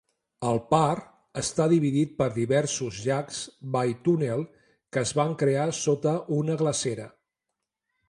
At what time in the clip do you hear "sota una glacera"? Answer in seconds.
5.85-7.11